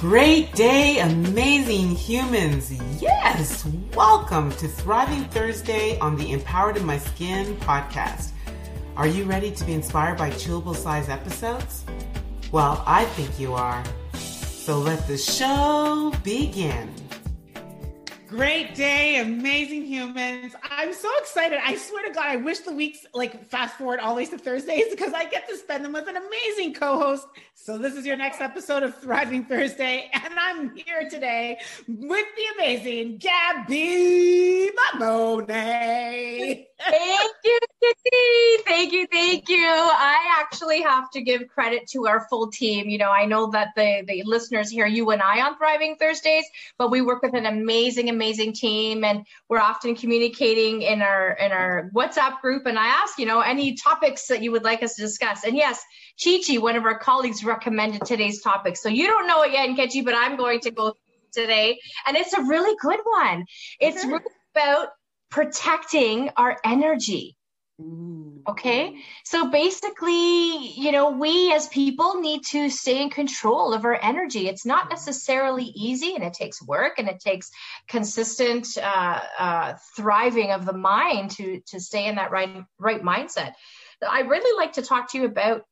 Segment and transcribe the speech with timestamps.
[0.00, 2.72] Great day, amazing humans.
[3.02, 8.30] Yes, welcome to Thriving Thursday on the Empowered in My Skin podcast.
[8.96, 11.84] Are you ready to be inspired by chewable size episodes?
[12.52, 13.82] Well, I think you are.
[14.12, 16.94] So let the show begin.
[18.28, 20.54] Great day, amazing humans.
[20.78, 21.58] I'm so excited.
[21.60, 25.12] I swear to God, I wish the weeks like fast forward always to Thursdays because
[25.12, 27.26] I get to spend them with an amazing co host.
[27.56, 30.08] So, this is your next episode of Thriving Thursday.
[30.14, 35.48] And I'm here today with the amazing Gaby Mammone.
[36.80, 38.62] Thank you, Kitty.
[38.64, 39.66] Thank you, thank you.
[39.66, 42.88] I actually have to give credit to our full team.
[42.88, 46.44] You know, I know that the, the listeners hear you and I on Thriving Thursdays,
[46.78, 51.52] but we work with an amazing, amazing team, and we're often communicating in our in
[51.52, 52.66] our WhatsApp group.
[52.66, 55.44] And I ask, you know, any topics that you would like us to discuss.
[55.44, 55.82] And yes,
[56.22, 58.76] Chi Chi, one of our colleagues, recommended today's topic.
[58.76, 60.94] So you don't know it yet, Nkechi, but I'm going to go
[61.32, 63.44] today, and it's a really good one.
[63.80, 64.08] It's okay.
[64.08, 64.88] really about
[65.30, 67.37] protecting our energy.
[68.48, 68.96] Okay.
[69.24, 74.48] So basically, you know, we as people need to stay in control of our energy.
[74.48, 77.50] It's not necessarily easy and it takes work and it takes
[77.88, 83.52] consistent uh, uh, thriving of the mind to, to stay in that right, right mindset.
[84.08, 85.62] I really like to talk to you about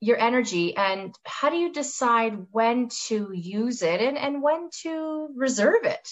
[0.00, 5.28] your energy and how do you decide when to use it and, and when to
[5.34, 6.08] reserve it?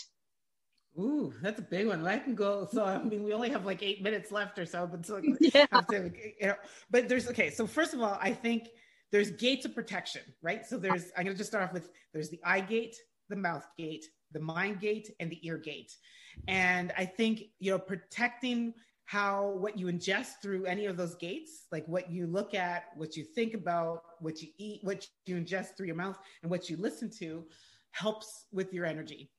[0.98, 2.06] Ooh, that's a big one.
[2.06, 2.66] I can go.
[2.72, 5.66] So I mean, we only have like eight minutes left or so, but so yeah.
[5.66, 6.54] To, you know,
[6.90, 7.50] but there's okay.
[7.50, 8.68] So first of all, I think
[9.12, 10.64] there's gates of protection, right?
[10.64, 12.96] So there's I'm gonna just start off with there's the eye gate,
[13.28, 15.92] the mouth gate, the mind gate, and the ear gate.
[16.48, 18.72] And I think you know protecting
[19.04, 23.16] how what you ingest through any of those gates, like what you look at, what
[23.16, 26.76] you think about, what you eat, what you ingest through your mouth, and what you
[26.78, 27.44] listen to,
[27.92, 29.30] helps with your energy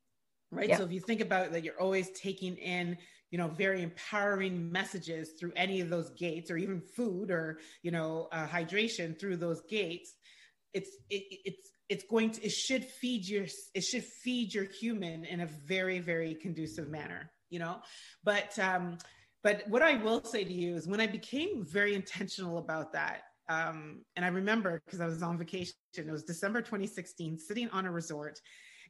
[0.51, 0.75] right?
[0.75, 2.97] So if you think about that you're always taking in
[3.31, 7.91] you know very empowering messages through any of those gates or even food or you
[7.91, 10.13] know uh, hydration through those gates
[10.73, 15.25] it's it, it's it's going to it should feed your it should feed your human
[15.25, 17.77] in a very very conducive manner you know?
[18.23, 18.97] But um
[19.43, 23.21] but what i will say to you is when i became very intentional about that
[23.49, 27.85] um and i remember because i was on vacation it was december 2016 sitting on
[27.85, 28.39] a resort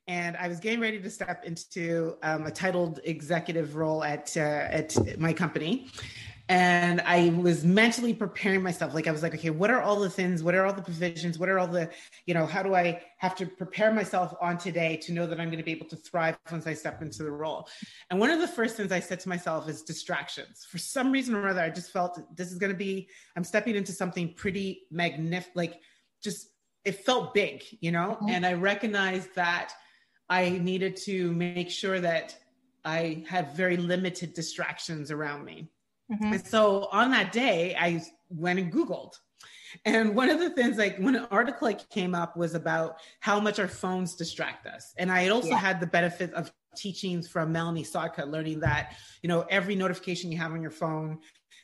[0.07, 4.39] and I was getting ready to step into um, a titled executive role at uh,
[4.39, 5.87] at my company.
[6.49, 8.93] And I was mentally preparing myself.
[8.93, 10.41] Like I was like, okay, what are all the things?
[10.41, 11.37] What are all the provisions?
[11.37, 11.89] What are all the,
[12.25, 15.49] you know, how do I have to prepare myself on today to know that I'm
[15.49, 17.67] going to be able to thrive once I step into the role?
[18.09, 20.65] And one of the first things I said to myself is distractions.
[20.69, 23.75] For some reason or other, I just felt this is going to be, I'm stepping
[23.75, 25.81] into something pretty magnificent, like
[26.23, 26.47] just,
[26.85, 28.17] it felt big, you know?
[28.21, 28.29] Mm-hmm.
[28.29, 29.73] And I recognized that
[30.29, 32.37] I needed to make sure that
[32.83, 35.69] I had very limited distractions around me.
[36.11, 36.33] Mm-hmm.
[36.33, 39.13] And so on that day, I went and Googled.
[39.83, 43.39] And one of the things, like when an article like came up, was about how
[43.39, 44.93] much our phones distract us.
[44.97, 45.57] And I had also yeah.
[45.57, 50.37] had the benefit of teachings from Melanie Sodka, learning that you know every notification you
[50.37, 51.19] have on your phone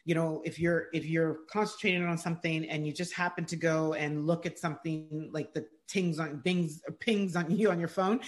[0.06, 3.94] you know if you're if you're concentrating on something and you just happen to go
[3.94, 8.20] and look at something like the tings on bings pings on you on your phone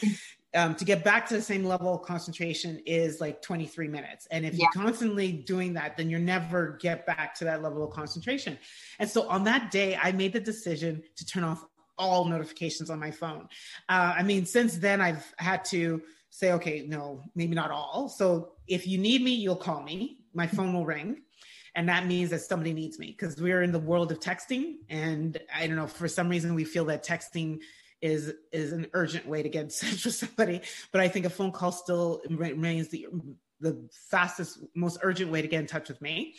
[0.56, 4.28] um, to get back to the same level of concentration is like 23 minutes.
[4.32, 4.66] And if yeah.
[4.74, 8.58] you're constantly doing that then you never get back to that level of concentration.
[9.00, 11.66] And so on that day i made the decision to turn off
[11.98, 13.48] all notifications on my phone.
[13.90, 18.10] Uh, i mean since then i've had to say okay no maybe not all.
[18.10, 20.20] So if you need me you'll call me.
[20.34, 21.22] My phone will ring
[21.76, 24.78] and that means that somebody needs me because we're in the world of texting.
[24.90, 27.60] And i don't know for some reason we feel that texting
[28.02, 30.62] is is an urgent way to get in touch with somebody.
[30.92, 33.08] But i think a phone call still remains the
[33.60, 36.36] the fastest most urgent way to get in touch with me.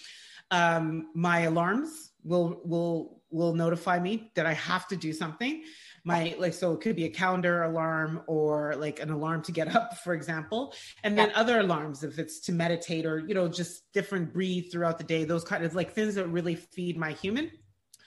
[0.50, 5.62] Um, my alarms will will will notify me that i have to do something
[6.06, 9.74] my like so it could be a calendar alarm or like an alarm to get
[9.76, 10.72] up for example.
[11.02, 11.38] And then yeah.
[11.40, 15.24] other alarms if it's to meditate or you know just different breathe throughout the day
[15.24, 17.50] those kind of like things that really feed my human.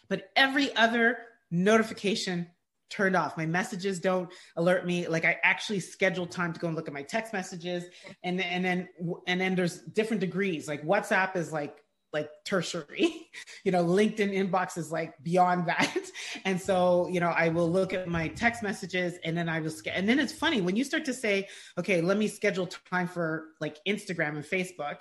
[0.07, 1.17] But every other
[1.51, 2.47] notification
[2.89, 3.37] turned off.
[3.37, 5.07] My messages don't alert me.
[5.07, 7.83] Like i actually schedule time to go and look at my text messages.
[8.23, 8.87] And and then
[9.27, 10.69] and then there's different degrees.
[10.69, 13.29] Like whatsapp is like like tertiary
[13.63, 15.97] you know linkedin inbox is like beyond that
[16.45, 19.71] and so you know i will look at my text messages and then i will
[19.93, 21.47] and then it's funny when you start to say
[21.77, 24.97] okay let me schedule time for like instagram and facebook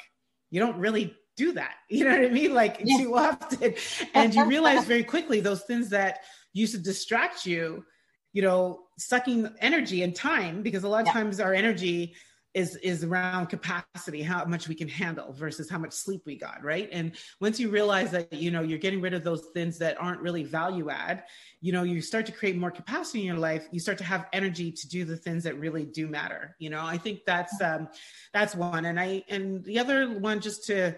[0.50, 2.98] you don't really do that you know what i mean like yeah.
[2.98, 3.74] too often
[4.14, 6.20] and you realize very quickly those things that
[6.52, 7.84] used to distract you
[8.32, 11.12] you know, sucking energy and time because a lot of yeah.
[11.12, 12.14] times our energy
[12.54, 16.62] is is around capacity how much we can handle versus how much sleep we got
[16.62, 20.00] right and once you realize that you know you're getting rid of those things that
[20.00, 21.24] aren't really value add
[21.60, 24.26] you know you start to create more capacity in your life you start to have
[24.32, 27.88] energy to do the things that really do matter you know i think that's um
[28.32, 30.94] that's one and i and the other one just to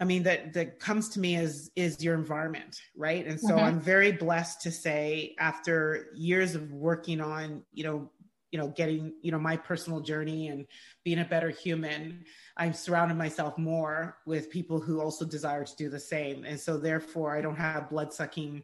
[0.00, 3.26] I mean that that comes to me is is your environment, right?
[3.26, 3.64] And so mm-hmm.
[3.64, 8.10] I'm very blessed to say after years of working on, you know,
[8.50, 10.66] you know getting you know my personal journey and
[11.04, 12.24] being a better human
[12.56, 16.44] i'm surrounded myself more with people who also desire to do the same.
[16.44, 18.62] And so therefore i don't have blood sucking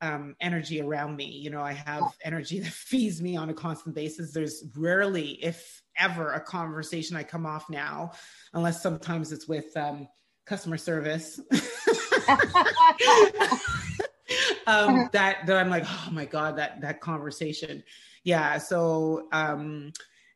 [0.00, 1.26] um, energy around me.
[1.26, 4.32] You know i have energy that feeds me on a constant basis.
[4.32, 8.12] There's rarely if ever a conversation i come off now
[8.54, 10.06] unless sometimes it's with um,
[10.46, 11.40] customer service.
[14.66, 17.82] Um, that that i'm like oh my god that that conversation
[18.28, 19.90] yeah so um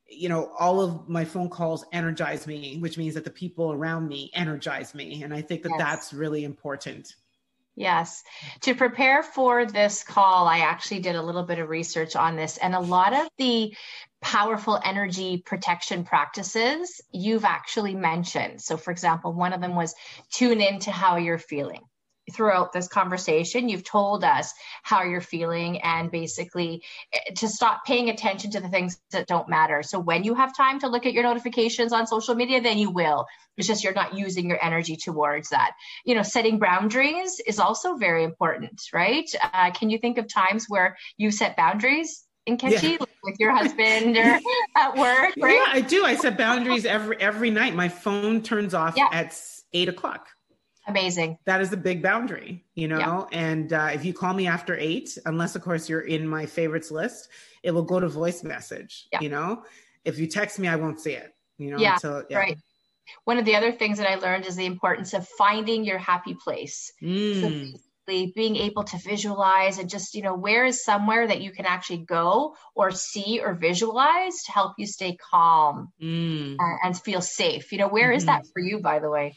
[0.08, 4.08] you know all of my phone calls energize me which means that the people around
[4.08, 5.78] me energize me and i think that yes.
[5.78, 7.14] that's really important
[7.74, 8.22] Yes.
[8.62, 12.58] To prepare for this call, I actually did a little bit of research on this,
[12.58, 13.74] and a lot of the
[14.20, 18.60] powerful energy protection practices you've actually mentioned.
[18.60, 19.94] So, for example, one of them was
[20.30, 21.80] tune into how you're feeling
[22.30, 24.52] throughout this conversation you've told us
[24.82, 26.82] how you're feeling and basically
[27.12, 29.82] eh, to stop paying attention to the things that don't matter.
[29.82, 32.90] So when you have time to look at your notifications on social media then you
[32.90, 33.26] will.
[33.56, 35.72] It's just you're not using your energy towards that.
[36.04, 39.28] You know setting boundaries is also very important right?
[39.52, 43.06] Uh, can you think of times where you set boundaries Nkechi yeah.
[43.22, 44.40] with your husband or
[44.76, 45.54] at work right?
[45.54, 46.04] yeah i do.
[46.04, 47.74] I set boundaries every every night.
[47.74, 49.08] My phone turns off yeah.
[49.12, 49.38] at
[49.72, 50.28] eight o'clock
[50.86, 51.38] Amazing.
[51.46, 52.98] That is a big boundary, you know.
[52.98, 53.24] Yeah.
[53.32, 56.90] And uh, if you call me after eight, unless of course you're in my favorites
[56.90, 57.28] list,
[57.62, 59.06] it will go to voice message.
[59.12, 59.20] Yeah.
[59.20, 59.62] You know,
[60.04, 61.32] if you text me, I won't see it.
[61.58, 62.38] You know, yeah, until, yeah.
[62.38, 62.58] right.
[63.24, 66.34] One of the other things that I learned is the importance of finding your happy
[66.34, 66.92] place.
[67.02, 67.72] Mm.
[67.72, 71.66] So being able to visualize and just you know where is somewhere that you can
[71.66, 76.56] actually go or see or visualize to help you stay calm mm.
[76.58, 78.16] and, and, feel safe you know where mm-hmm.
[78.16, 79.34] is that for you by the way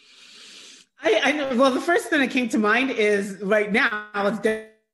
[1.01, 1.55] I, I know.
[1.55, 4.39] Well, the first thing that came to mind is right now it's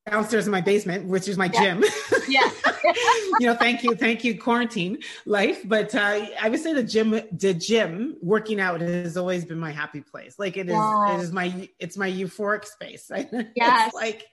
[0.09, 1.61] downstairs in my basement, which is my yeah.
[1.61, 1.83] gym.
[2.27, 2.49] Yeah.
[3.39, 5.61] you know, thank you, thank you, quarantine life.
[5.65, 9.71] But uh, I would say the gym, the gym, working out has always been my
[9.71, 10.39] happy place.
[10.39, 11.15] Like it is, yeah.
[11.15, 13.09] it is my, it's my euphoric space.
[13.55, 13.87] Yes.
[13.87, 14.25] it's like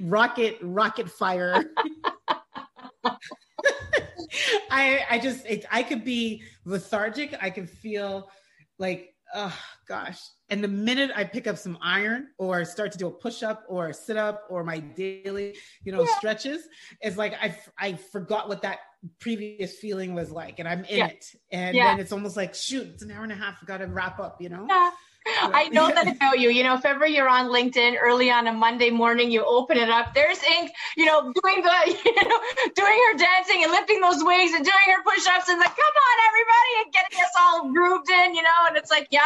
[0.00, 1.64] rocket, rocket fire.
[4.70, 7.34] I, I just, it, I could be lethargic.
[7.40, 8.30] I could feel
[8.78, 9.58] like, oh
[9.88, 10.20] gosh,
[10.50, 13.64] and the minute I pick up some iron or start to do a push up
[13.68, 16.16] or a sit up or my daily, you know, yeah.
[16.18, 16.68] stretches,
[17.00, 18.78] it's like I I forgot what that
[19.18, 21.06] previous feeling was like, and I'm in yeah.
[21.06, 21.26] it.
[21.50, 21.92] And yeah.
[21.92, 23.64] then it's almost like, shoot, it's an hour and a half.
[23.66, 24.66] Got to wrap up, you know.
[24.68, 24.90] Yeah.
[25.24, 26.50] I know that about you.
[26.50, 29.88] You know, if ever you're on LinkedIn early on a Monday morning, you open it
[29.88, 30.14] up.
[30.14, 32.40] There's Ink, you know, doing the, you know,
[32.74, 36.16] doing her dancing and lifting those weights and doing her push-ups and like, come on,
[36.28, 38.66] everybody, and getting us all grooved in, you know.
[38.68, 39.20] And it's like, yeah,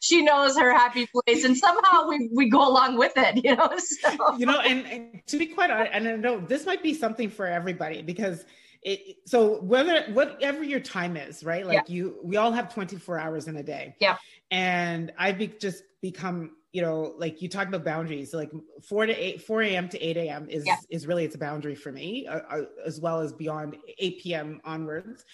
[0.00, 3.68] she knows her happy place and somehow we, we go along with it you know
[3.78, 4.36] so.
[4.36, 7.28] you know and, and, to be quite honest and i know this might be something
[7.28, 8.44] for everybody because
[8.82, 11.66] it so whether whatever your time is right?
[11.66, 11.94] Like yeah.
[11.94, 13.96] you we all have 24 hours in a day.
[14.00, 14.16] Yeah.
[14.50, 18.50] And i've be, just become you know like you talk about boundaries like
[18.86, 20.76] 4 to 8 4 a.m to 8 a.m is yeah.
[20.90, 24.60] is really it's a boundary for me uh, uh, as well as beyond 8 p.m
[24.64, 25.24] onwards.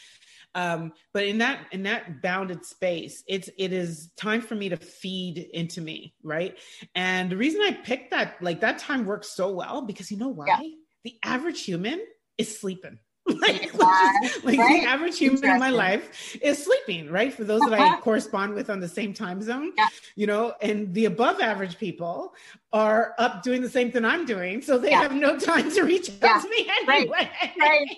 [0.57, 4.77] Um, but in that in that bounded space it's it is time for me to
[4.77, 6.57] feed into me right?
[6.95, 10.29] And the reason i picked that like that time works so well because you know
[10.29, 10.47] why?
[10.47, 10.61] Yeah.
[11.03, 12.01] the average human
[12.39, 12.99] is sleeping
[13.41, 14.13] like, yeah,
[14.43, 14.83] like right?
[14.83, 17.33] the average human in my life is sleeping, right?
[17.33, 18.01] For those that I uh-huh.
[18.01, 19.89] correspond with on the same time zone, yeah.
[20.17, 22.35] you know, and the above average people
[22.73, 24.63] are up doing the same thing I'm doing.
[24.63, 25.03] So they yeah.
[25.03, 27.31] have no time to reach out to me anyway.
[27.59, 27.89] Right.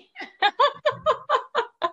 [0.42, 0.52] right.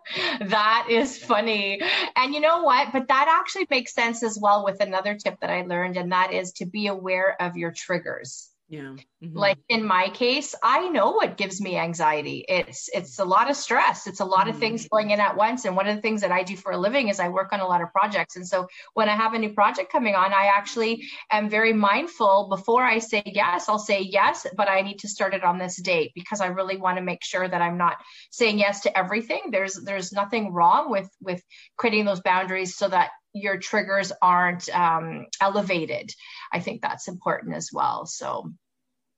[0.50, 1.82] that is funny.
[2.16, 2.92] And you know what?
[2.92, 6.34] But that actually makes sense as well with another tip that I learned, and that
[6.34, 8.50] is to be aware of your triggers.
[8.70, 8.96] Yeah.
[9.24, 9.38] Mm-hmm.
[9.38, 12.46] Like in my case, I know what gives me anxiety.
[12.48, 14.08] It's it's a lot of stress.
[14.08, 14.96] It's a lot of things mm-hmm.
[14.96, 15.66] going in at once.
[15.66, 17.60] And one of the things that I do for a living is I work on
[17.60, 18.36] a lot of projects.
[18.36, 22.48] And so when I have a new project coming on, I actually am very mindful
[22.50, 23.68] before I say yes.
[23.68, 26.78] I'll say yes, but I need to start it on this date because I really
[26.78, 27.98] want to make sure that I'm not
[28.32, 29.52] saying yes to everything.
[29.52, 31.44] There's there's nothing wrong with with
[31.78, 36.12] creating those boundaries so that your triggers aren't um, elevated.
[36.52, 38.06] I think that's important as well.
[38.06, 38.52] So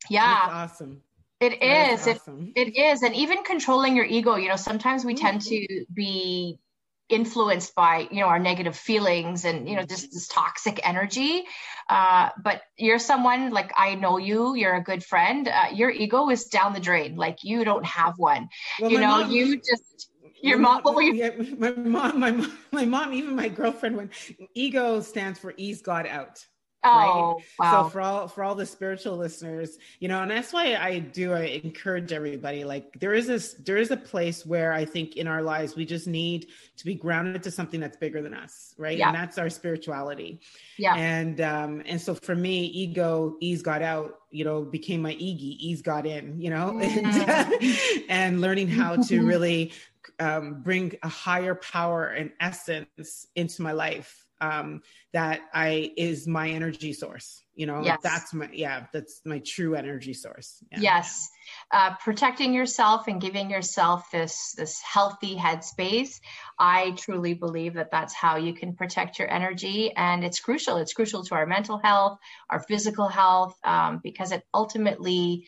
[0.09, 0.47] yeah.
[0.47, 1.01] That's awesome.
[1.41, 2.07] It is.
[2.07, 2.53] Awesome.
[2.55, 3.03] It, it is.
[3.03, 5.25] And even controlling your ego, you know, sometimes we mm-hmm.
[5.25, 6.59] tend to be
[7.07, 11.43] influenced by you know our negative feelings and you know just this toxic energy
[11.87, 16.29] uh, but you're someone like i know you you're a good friend uh, your ego
[16.31, 18.49] is down the drain like you don't have one
[18.81, 20.09] well, you know mom, you just
[20.49, 21.13] your mom, what mom you...
[21.13, 24.09] yeah, my mom my mom my mom even my girlfriend when
[24.53, 26.45] ego stands for ease god out
[26.85, 27.43] Oh, right?
[27.59, 27.83] wow.
[27.83, 31.33] So for all for all the spiritual listeners, you know, and that's why I do
[31.33, 32.63] I encourage everybody.
[32.63, 35.85] Like there is this there is a place where I think in our lives we
[35.85, 36.47] just need
[36.77, 38.97] to be grounded to something that's bigger than us, right?
[38.97, 39.07] Yeah.
[39.07, 40.41] And that's our spirituality.
[40.77, 40.95] Yeah.
[40.95, 45.57] And um and so for me, ego ease got out, you know, became my ego,
[45.59, 47.29] ease got in, you know, mm-hmm.
[47.29, 49.71] and, and learning how to really
[50.19, 54.81] um, bring a higher power and essence into my life um,
[55.13, 57.41] that I is my energy source.
[57.55, 57.99] You know, yes.
[58.03, 60.61] that's my yeah, that's my true energy source.
[60.71, 60.79] Yeah.
[60.81, 61.29] Yes,
[61.71, 66.19] uh, protecting yourself and giving yourself this this healthy headspace.
[66.59, 70.77] I truly believe that that's how you can protect your energy, and it's crucial.
[70.77, 72.17] It's crucial to our mental health,
[72.49, 75.47] our physical health, um, because it ultimately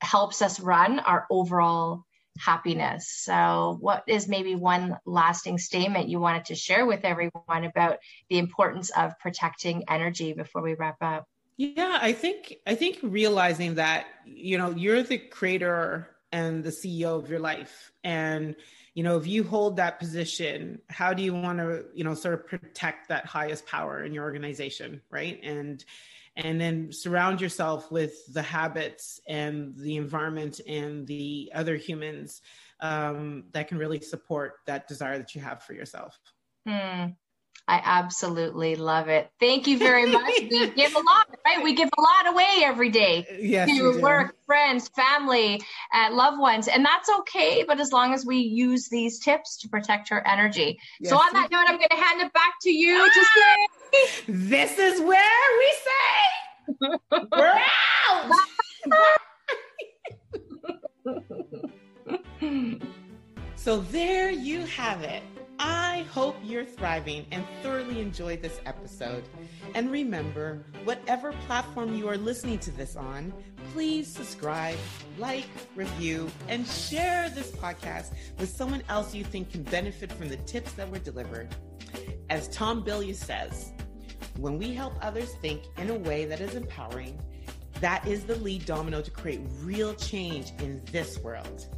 [0.00, 2.04] helps us run our overall
[2.38, 3.08] happiness.
[3.08, 7.98] So, what is maybe one lasting statement you wanted to share with everyone about
[8.28, 11.26] the importance of protecting energy before we wrap up?
[11.56, 17.22] Yeah, I think I think realizing that you know you're the creator and the CEO
[17.22, 18.56] of your life, and
[18.94, 22.34] you know if you hold that position, how do you want to you know sort
[22.34, 25.38] of protect that highest power in your organization, right?
[25.42, 25.84] And
[26.36, 32.40] and then surround yourself with the habits and the environment and the other humans
[32.80, 36.18] um, that can really support that desire that you have for yourself.
[36.66, 37.10] Hmm.
[37.68, 39.30] I absolutely love it.
[39.38, 40.32] Thank you very much.
[40.50, 41.62] we give a lot, right?
[41.62, 45.62] We give a lot away every day yes, to work, friends, family,
[45.94, 47.64] uh, loved ones, and that's okay.
[47.66, 50.78] But as long as we use these tips to protect our energy.
[51.00, 51.10] Yes.
[51.10, 53.08] So on that note, I'm going to hand it back to you ah!
[53.14, 56.01] to say, "This is where we say
[63.62, 65.22] so there you have it.
[65.60, 69.22] I hope you're thriving and thoroughly enjoyed this episode.
[69.76, 73.32] And remember, whatever platform you are listening to this on,
[73.72, 74.78] please subscribe,
[75.16, 80.38] like, review, and share this podcast with someone else you think can benefit from the
[80.38, 81.54] tips that were delivered.
[82.30, 83.70] As Tom Bilyeu says,
[84.38, 87.16] when we help others think in a way that is empowering,
[87.80, 91.68] that is the lead domino to create real change in this world.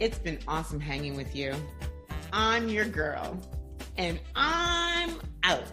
[0.00, 1.52] It's been awesome hanging with you.
[2.32, 3.36] I'm your girl,
[3.96, 5.64] and I'm out.